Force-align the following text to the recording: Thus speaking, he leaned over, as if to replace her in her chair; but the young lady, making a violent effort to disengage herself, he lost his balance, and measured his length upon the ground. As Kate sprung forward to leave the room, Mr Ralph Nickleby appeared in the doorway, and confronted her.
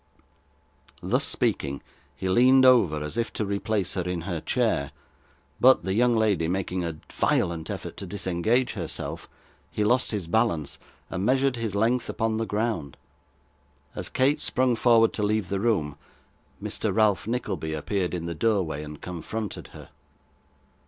Thus 1.03 1.23
speaking, 1.23 1.83
he 2.15 2.27
leaned 2.27 2.65
over, 2.65 3.03
as 3.03 3.17
if 3.17 3.31
to 3.33 3.45
replace 3.45 3.93
her 3.93 4.01
in 4.01 4.21
her 4.21 4.41
chair; 4.41 4.89
but 5.59 5.83
the 5.83 5.93
young 5.93 6.15
lady, 6.15 6.47
making 6.47 6.83
a 6.83 6.97
violent 7.13 7.69
effort 7.69 7.97
to 7.97 8.07
disengage 8.07 8.73
herself, 8.73 9.29
he 9.69 9.83
lost 9.83 10.09
his 10.09 10.25
balance, 10.25 10.79
and 11.11 11.23
measured 11.23 11.55
his 11.55 11.75
length 11.75 12.09
upon 12.09 12.37
the 12.37 12.47
ground. 12.47 12.97
As 13.93 14.09
Kate 14.09 14.41
sprung 14.41 14.75
forward 14.75 15.13
to 15.13 15.21
leave 15.21 15.49
the 15.49 15.59
room, 15.59 15.99
Mr 16.59 16.91
Ralph 16.91 17.27
Nickleby 17.27 17.75
appeared 17.75 18.15
in 18.15 18.25
the 18.25 18.33
doorway, 18.33 18.81
and 18.81 18.99
confronted 19.01 19.67
her. 19.67 19.89